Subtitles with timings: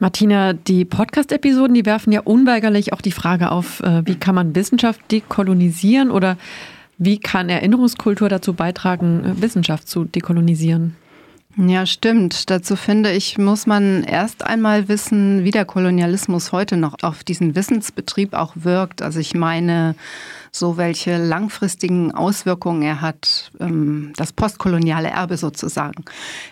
[0.00, 4.54] Martina, die Podcast-Episoden, die werfen ja unweigerlich auch die Frage auf, äh, wie kann man
[4.54, 6.36] Wissenschaft dekolonisieren oder
[6.98, 10.96] wie kann Erinnerungskultur dazu beitragen, äh, Wissenschaft zu dekolonisieren?
[11.56, 12.50] Ja, stimmt.
[12.50, 17.56] Dazu finde ich, muss man erst einmal wissen, wie der Kolonialismus heute noch auf diesen
[17.56, 19.02] Wissensbetrieb auch wirkt.
[19.02, 19.96] Also ich meine,
[20.58, 26.04] so welche langfristigen Auswirkungen er hat, ähm, das postkoloniale Erbe sozusagen.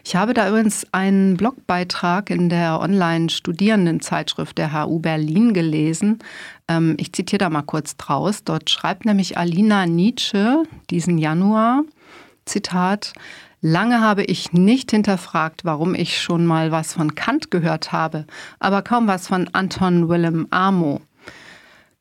[0.04, 6.20] Ich habe da übrigens einen Blogbeitrag in der Online-Studierendenzeitschrift der HU Berlin gelesen.
[6.68, 8.44] Ähm, ich zitiere da mal kurz draus.
[8.44, 11.82] Dort schreibt nämlich Alina Nietzsche diesen Januar,
[12.44, 13.12] Zitat,
[13.62, 18.26] Lange habe ich nicht hinterfragt, warum ich schon mal was von Kant gehört habe,
[18.60, 21.00] aber kaum was von Anton Willem Amo.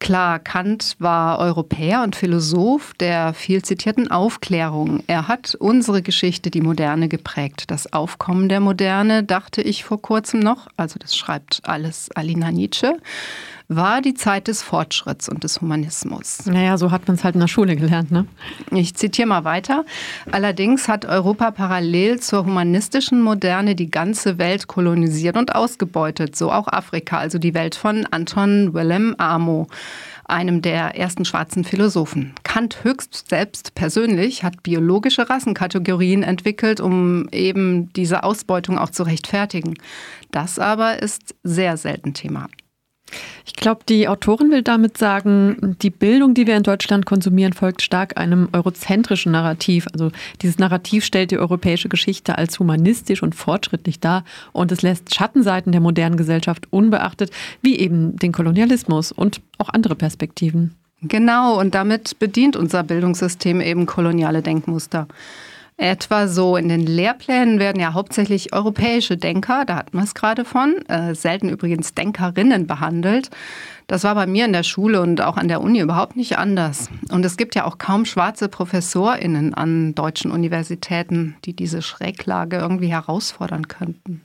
[0.05, 5.03] Klar, Kant war Europäer und Philosoph der viel zitierten Aufklärung.
[5.07, 7.71] Er hat unsere Geschichte, die Moderne, geprägt.
[7.71, 12.99] Das Aufkommen der Moderne, dachte ich vor kurzem noch, also das schreibt alles Alina Nietzsche,
[13.67, 16.45] war die Zeit des Fortschritts und des Humanismus.
[16.45, 18.25] Naja, so hat man es halt in der Schule gelernt, ne?
[18.71, 19.85] Ich zitiere mal weiter.
[20.31, 26.67] Allerdings hat Europa parallel zur humanistischen Moderne die ganze Welt kolonisiert und ausgebeutet, so auch
[26.67, 29.67] Afrika, also die Welt von Anton Willem Amo
[30.27, 32.33] einem der ersten schwarzen Philosophen.
[32.43, 39.75] Kant höchst selbst persönlich hat biologische Rassenkategorien entwickelt, um eben diese Ausbeutung auch zu rechtfertigen.
[40.31, 42.47] Das aber ist sehr selten Thema.
[43.45, 47.83] Ich glaube, die Autorin will damit sagen, die Bildung, die wir in Deutschland konsumieren, folgt
[47.83, 49.87] stark einem eurozentrischen Narrativ.
[49.93, 55.13] Also dieses Narrativ stellt die europäische Geschichte als humanistisch und fortschrittlich dar und es lässt
[55.13, 57.29] Schattenseiten der modernen Gesellschaft unbeachtet,
[57.61, 60.73] wie eben den Kolonialismus und auch andere Perspektiven.
[61.01, 65.07] Genau, und damit bedient unser Bildungssystem eben koloniale Denkmuster.
[65.77, 70.45] Etwa so in den Lehrplänen werden ja hauptsächlich europäische Denker, da hatten wir es gerade
[70.45, 73.29] von, äh, selten übrigens Denkerinnen behandelt.
[73.87, 76.89] Das war bei mir in der Schule und auch an der Uni überhaupt nicht anders.
[77.11, 82.87] Und es gibt ja auch kaum schwarze Professorinnen an deutschen Universitäten, die diese Schräglage irgendwie
[82.87, 84.24] herausfordern könnten.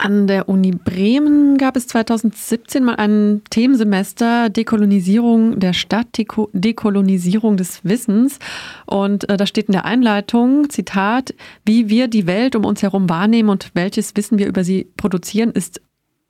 [0.00, 6.06] An der Uni Bremen gab es 2017 mal ein Themensemester Dekolonisierung der Stadt,
[6.52, 8.38] Dekolonisierung des Wissens.
[8.86, 13.08] Und äh, da steht in der Einleitung, Zitat, wie wir die Welt um uns herum
[13.08, 15.80] wahrnehmen und welches Wissen wir über sie produzieren, ist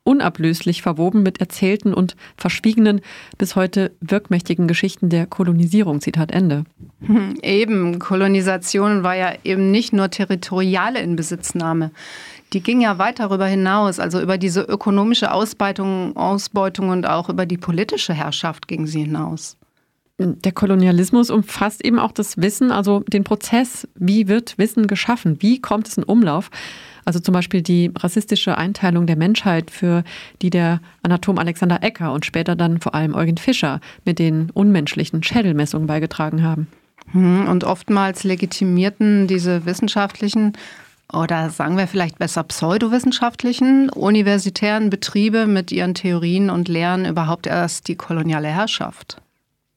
[0.09, 3.01] unablöslich verwoben mit erzählten und verschwiegenen,
[3.37, 6.01] bis heute wirkmächtigen Geschichten der Kolonisierung.
[6.01, 6.63] Zitat Ende.
[7.05, 11.91] Hm, eben, Kolonisation war ja eben nicht nur territoriale Inbesitznahme
[12.53, 17.45] die ging ja weit darüber hinaus, also über diese ökonomische Ausbeutung, Ausbeutung und auch über
[17.45, 19.55] die politische Herrschaft ging sie hinaus.
[20.17, 25.61] Der Kolonialismus umfasst eben auch das Wissen, also den Prozess, wie wird Wissen geschaffen, wie
[25.61, 26.49] kommt es in Umlauf.
[27.09, 30.03] Also zum Beispiel die rassistische Einteilung der Menschheit, für
[30.43, 35.23] die der Anatom Alexander Ecker und später dann vor allem Eugen Fischer mit den unmenschlichen
[35.23, 36.67] Schädelmessungen beigetragen haben.
[37.13, 40.53] Hm, und oftmals legitimierten diese wissenschaftlichen
[41.11, 47.87] oder sagen wir vielleicht besser pseudowissenschaftlichen, universitären Betriebe mit ihren Theorien und Lehren überhaupt erst
[47.87, 49.19] die koloniale Herrschaft.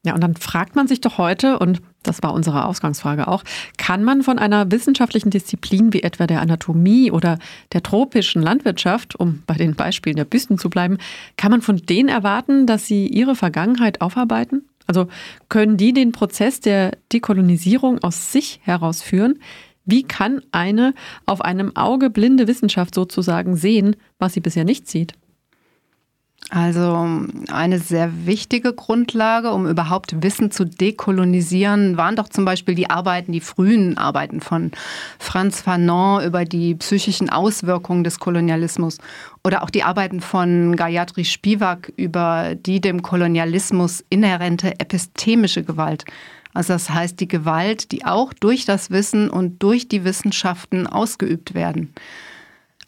[0.05, 3.45] Ja, und dann fragt man sich doch heute, und das war unsere Ausgangsfrage auch,
[3.79, 7.39] kann man von einer wissenschaftlichen Disziplin wie etwa der Anatomie oder
[7.73, 10.99] der tropischen Landwirtschaft, um bei den Beispielen der Büsten zu bleiben,
[11.37, 14.63] kann man von denen erwarten, dass sie ihre Vergangenheit aufarbeiten?
[14.87, 15.09] Also
[15.49, 19.39] können die den Prozess der Dekolonisierung aus sich herausführen?
[19.85, 20.95] Wie kann eine
[21.27, 25.15] auf einem Auge blinde Wissenschaft sozusagen sehen, was sie bisher nicht sieht?
[26.51, 27.09] Also
[27.51, 33.33] eine sehr wichtige Grundlage, um überhaupt Wissen zu dekolonisieren, waren doch zum Beispiel die Arbeiten,
[33.33, 34.71] die frühen Arbeiten von
[35.19, 38.99] Franz Fanon über die psychischen Auswirkungen des Kolonialismus
[39.43, 46.05] oder auch die Arbeiten von Gayatri Spivak über die dem Kolonialismus inhärente epistemische Gewalt.
[46.53, 51.55] Also das heißt die Gewalt, die auch durch das Wissen und durch die Wissenschaften ausgeübt
[51.55, 51.95] werden.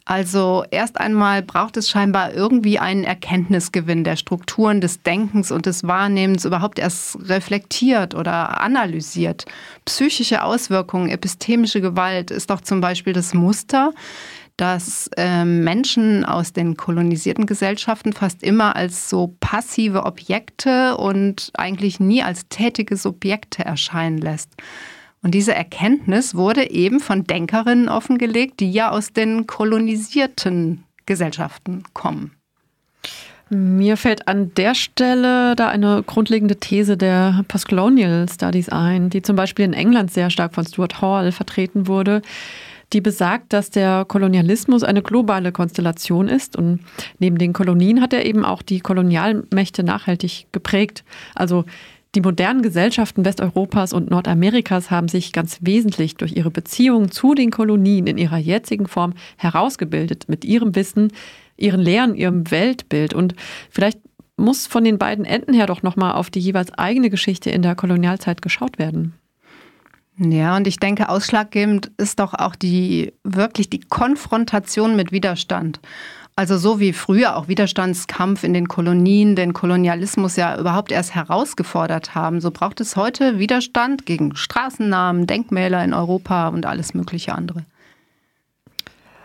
[0.07, 5.83] Also erst einmal braucht es scheinbar irgendwie einen Erkenntnisgewinn der Strukturen des Denkens und des
[5.83, 9.45] Wahrnehmens überhaupt erst reflektiert oder analysiert.
[9.85, 13.93] Psychische Auswirkungen, epistemische Gewalt ist doch zum Beispiel das Muster,
[14.57, 21.99] dass äh, Menschen aus den kolonisierten Gesellschaften fast immer als so passive Objekte und eigentlich
[21.99, 24.51] nie als tätige Subjekte erscheinen lässt.
[25.25, 32.33] Und diese Erkenntnis wurde eben von Denkerinnen offengelegt, die ja aus den kolonisierten Gesellschaften kommen.
[33.49, 39.35] Mir fällt an der Stelle da eine grundlegende These der Postcolonial Studies ein, die zum
[39.35, 42.21] Beispiel in England sehr stark von Stuart Hall vertreten wurde
[42.93, 46.79] die besagt, dass der Kolonialismus eine globale Konstellation ist und
[47.19, 51.03] neben den Kolonien hat er eben auch die Kolonialmächte nachhaltig geprägt.
[51.33, 51.65] Also
[52.15, 57.51] die modernen Gesellschaften Westeuropas und Nordamerikas haben sich ganz wesentlich durch ihre Beziehungen zu den
[57.51, 61.11] Kolonien in ihrer jetzigen Form herausgebildet, mit ihrem Wissen,
[61.57, 63.13] ihren Lehren, ihrem Weltbild.
[63.13, 63.35] Und
[63.69, 63.99] vielleicht
[64.37, 67.75] muss von den beiden Enden her doch nochmal auf die jeweils eigene Geschichte in der
[67.75, 69.13] Kolonialzeit geschaut werden.
[70.17, 75.81] Ja, und ich denke, ausschlaggebend ist doch auch die wirklich die Konfrontation mit Widerstand.
[76.37, 82.13] Also so wie früher auch Widerstandskampf in den Kolonien den Kolonialismus ja überhaupt erst herausgefordert
[82.13, 87.63] haben, so braucht es heute Widerstand gegen Straßennamen, Denkmäler in Europa und alles mögliche andere.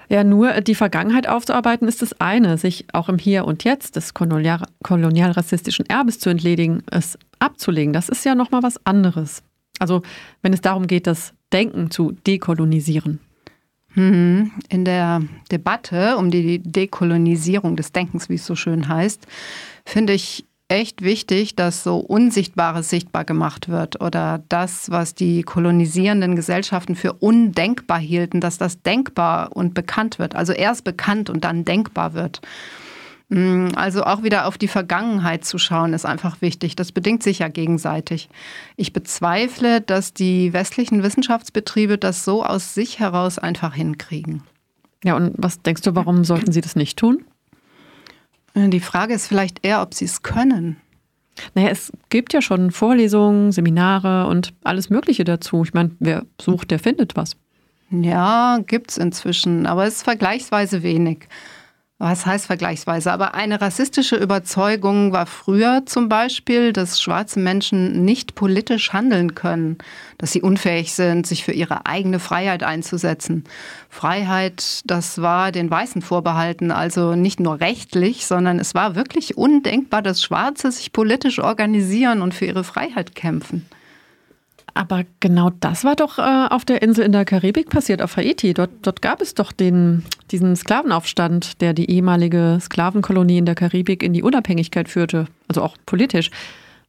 [0.09, 4.15] Ja, nur die Vergangenheit aufzuarbeiten ist das eine, sich auch im Hier und Jetzt des
[4.15, 9.43] kolonial kolonialrassistischen Erbes zu entledigen, es abzulegen, das ist ja nochmal was anderes.
[9.81, 10.03] Also
[10.43, 13.19] wenn es darum geht, das Denken zu dekolonisieren.
[13.95, 14.53] Mhm.
[14.69, 19.27] In der Debatte um die Dekolonisierung des Denkens, wie es so schön heißt,
[19.85, 26.37] finde ich echt wichtig, dass so Unsichtbares sichtbar gemacht wird oder das, was die kolonisierenden
[26.37, 30.37] Gesellschaften für undenkbar hielten, dass das denkbar und bekannt wird.
[30.37, 32.41] Also erst bekannt und dann denkbar wird.
[33.31, 36.77] Mm, also auch wieder auf die Vergangenheit zu schauen, ist einfach wichtig.
[36.77, 38.29] Das bedingt sich ja gegenseitig.
[38.77, 44.43] Ich bezweifle, dass die westlichen Wissenschaftsbetriebe das so aus sich heraus einfach hinkriegen.
[45.05, 47.25] Ja, und was denkst du, warum sollten sie das nicht tun?
[48.55, 50.76] Die Frage ist vielleicht eher, ob sie es können.
[51.55, 55.62] Naja, es gibt ja schon Vorlesungen, Seminare und alles Mögliche dazu.
[55.62, 57.37] Ich meine, wer sucht, der findet was.
[57.91, 61.29] Ja, gibt es inzwischen, aber es ist vergleichsweise wenig.
[62.02, 63.12] Was heißt vergleichsweise?
[63.12, 69.76] Aber eine rassistische Überzeugung war früher zum Beispiel, dass schwarze Menschen nicht politisch handeln können,
[70.17, 73.44] dass sie unfähig sind, sich für ihre eigene Freiheit einzusetzen.
[73.91, 80.00] Freiheit, das war den Weißen vorbehalten, also nicht nur rechtlich, sondern es war wirklich undenkbar,
[80.00, 83.67] dass Schwarze sich politisch organisieren und für ihre Freiheit kämpfen.
[84.75, 88.55] Aber genau das war doch äh, auf der Insel in der Karibik passiert, auf Haiti.
[88.55, 94.03] Dort, dort gab es doch den, diesen Sklavenaufstand, der die ehemalige Sklavenkolonie in der Karibik
[94.03, 96.31] in die Unabhängigkeit führte, also auch politisch.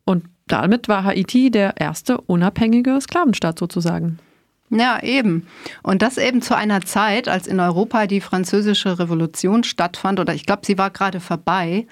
[0.06, 4.20] Und damit war Haiti der erste unabhängige Sklavenstaat sozusagen.
[4.74, 5.48] Ja, eben.
[5.84, 10.46] Und das eben zu einer Zeit, als in Europa die französische Revolution stattfand, oder ich
[10.46, 11.88] glaube, sie war gerade vorbei.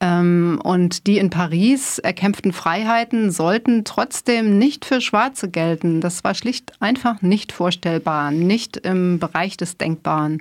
[0.00, 6.00] Ähm, und die in Paris erkämpften Freiheiten sollten trotzdem nicht für Schwarze gelten.
[6.00, 10.40] Das war schlicht einfach nicht vorstellbar, nicht im Bereich des Denkbaren.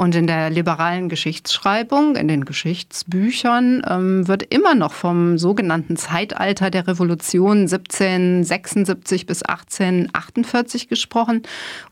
[0.00, 6.70] Und in der liberalen Geschichtsschreibung, in den Geschichtsbüchern, ähm, wird immer noch vom sogenannten Zeitalter
[6.70, 11.42] der Revolution 1776 bis 1848 gesprochen,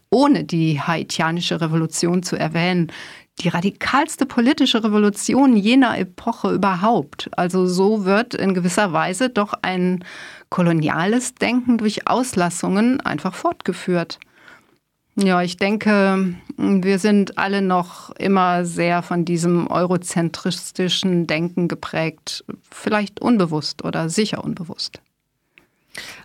[0.08, 2.92] ohne die haitianische Revolution zu erwähnen
[3.40, 7.28] die radikalste politische Revolution jener Epoche überhaupt.
[7.36, 10.04] Also so wird in gewisser Weise doch ein
[10.48, 14.18] koloniales Denken durch Auslassungen einfach fortgeführt.
[15.18, 23.20] Ja, ich denke, wir sind alle noch immer sehr von diesem eurozentristischen Denken geprägt, vielleicht
[23.22, 25.00] unbewusst oder sicher unbewusst.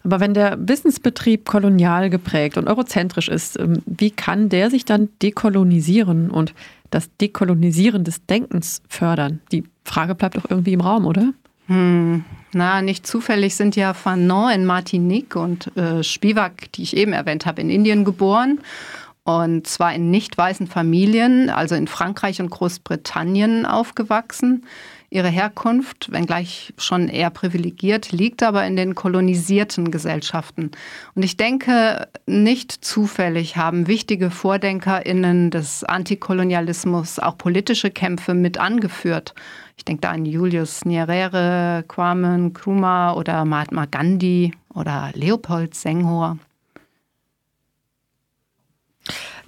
[0.03, 5.09] Aber wenn der Wissensbetrieb kolonial geprägt und eurozentrisch ist, ähm, wie kann der sich dann
[5.21, 6.53] dekolonisieren und
[6.89, 9.41] das Dekolonisieren des Denkens fördern?
[9.51, 11.34] Die Frage bleibt doch irgendwie im Raum, oder?
[11.67, 17.13] Hm, na, nicht zufällig sind ja Fanon in Martinique und äh, Spivak, die ich eben
[17.13, 18.60] erwähnt habe, in Indien geboren.
[19.24, 24.65] Und zwar in nicht weißen Familien, also in Frankreich und Großbritannien aufgewachsen.
[25.13, 30.72] Ihre Herkunft, wenngleich schon eher privilegiert, liegt aber in den kolonisierten Gesellschaften.
[31.15, 39.36] Und ich denke, nicht zufällig haben wichtige VordenkerInnen des Antikolonialismus auch politische Kämpfe mit angeführt.
[39.75, 46.38] Ich denke da an Julius Nyerere, Kwame Nkrumah oder Mahatma Gandhi oder Leopold Senghor.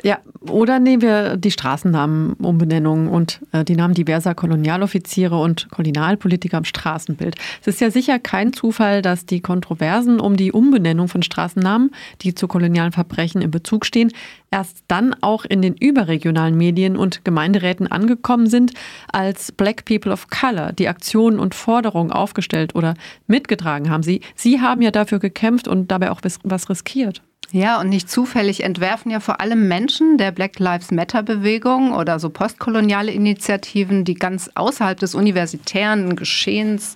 [0.06, 0.20] Ja,
[0.50, 7.36] oder nehmen wir die Straßennamenumbenennung und äh, die Namen diverser Kolonialoffiziere und Kolonialpolitiker am Straßenbild.
[7.62, 11.92] Es ist ja sicher kein Zufall, dass die Kontroversen um die Umbenennung von Straßennamen,
[12.22, 14.12] die zu kolonialen Verbrechen in Bezug stehen,
[14.52, 18.74] erst dann auch in den überregionalen Medien und Gemeinderäten angekommen sind,
[19.10, 22.96] als Black People of Color die Aktionen und Forderungen aufgestellt oder
[23.28, 24.04] mitgetragen haben.
[24.04, 27.22] Sie, Sie haben ja dafür gekämpft und dabei auch was riskiert.
[27.54, 32.32] Ja, und nicht zufällig entwerfen ja vor allem Menschen der Black Lives Matter-Bewegung oder so
[32.32, 36.96] postkoloniale Initiativen, die ganz außerhalb des universitären Geschehens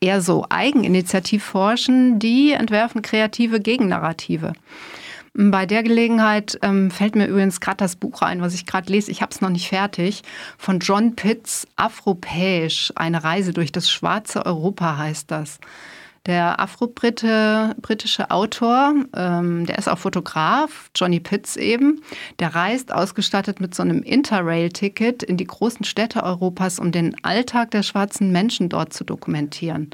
[0.00, 4.54] eher so eigeninitiativ forschen, die entwerfen kreative Gegennarrative.
[5.34, 9.10] Bei der Gelegenheit ähm, fällt mir übrigens gerade das Buch ein, was ich gerade lese.
[9.10, 10.22] Ich habe es noch nicht fertig.
[10.56, 15.58] Von John Pitts, Afropäisch, eine Reise durch das schwarze Europa heißt das.
[16.26, 22.00] Der afro-britische Autor, ähm, der ist auch Fotograf, Johnny Pitts eben,
[22.38, 27.72] der reist ausgestattet mit so einem Interrail-Ticket in die großen Städte Europas, um den Alltag
[27.72, 29.90] der schwarzen Menschen dort zu dokumentieren.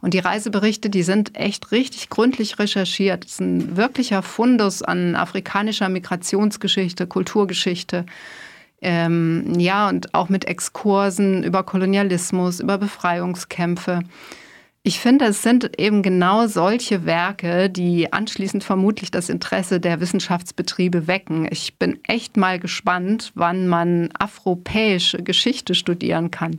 [0.00, 3.24] Und die Reiseberichte, die sind echt richtig gründlich recherchiert.
[3.24, 8.06] Es ist ein wirklicher Fundus an afrikanischer Migrationsgeschichte, Kulturgeschichte.
[8.80, 14.00] Ähm, ja, und auch mit Exkursen über Kolonialismus, über Befreiungskämpfe.
[14.84, 21.06] Ich finde, es sind eben genau solche Werke, die anschließend vermutlich das Interesse der Wissenschaftsbetriebe
[21.06, 21.46] wecken.
[21.48, 26.58] Ich bin echt mal gespannt, wann man afropäische Geschichte studieren kann.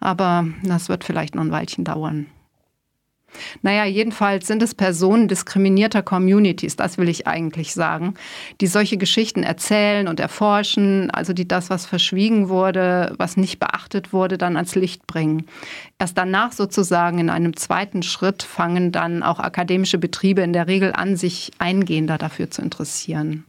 [0.00, 2.26] Aber das wird vielleicht noch ein Weilchen dauern.
[3.62, 8.14] Naja, jedenfalls sind es Personen diskriminierter Communities, das will ich eigentlich sagen,
[8.60, 14.12] die solche Geschichten erzählen und erforschen, also die das, was verschwiegen wurde, was nicht beachtet
[14.12, 15.46] wurde, dann ans Licht bringen.
[15.98, 20.92] Erst danach sozusagen in einem zweiten Schritt fangen dann auch akademische Betriebe in der Regel
[20.92, 23.44] an, sich eingehender dafür zu interessieren.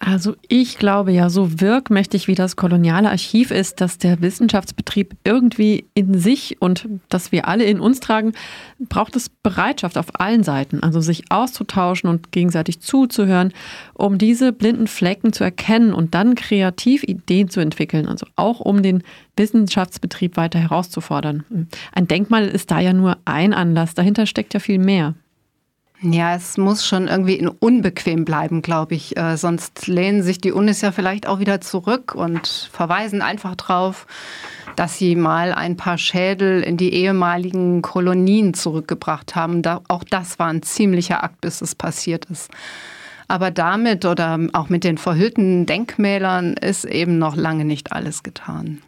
[0.00, 5.86] Also ich glaube ja, so wirkmächtig wie das koloniale Archiv ist, dass der Wissenschaftsbetrieb irgendwie
[5.94, 8.32] in sich und dass wir alle in uns tragen,
[8.80, 13.52] braucht es Bereitschaft auf allen Seiten, also sich auszutauschen und gegenseitig zuzuhören,
[13.94, 18.82] um diese blinden Flecken zu erkennen und dann kreativ Ideen zu entwickeln, also auch um
[18.82, 19.02] den
[19.36, 21.44] Wissenschaftsbetrieb weiter herauszufordern.
[21.92, 25.14] Ein Denkmal ist da ja nur ein Anlass, dahinter steckt ja viel mehr.
[26.06, 29.16] Ja, es muss schon irgendwie unbequem bleiben, glaube ich.
[29.16, 34.06] Äh, sonst lehnen sich die Unis ja vielleicht auch wieder zurück und verweisen einfach drauf,
[34.76, 39.62] dass sie mal ein paar Schädel in die ehemaligen Kolonien zurückgebracht haben.
[39.62, 42.50] Da, auch das war ein ziemlicher Akt, bis es passiert ist.
[43.26, 48.82] Aber damit oder auch mit den verhüllten Denkmälern ist eben noch lange nicht alles getan.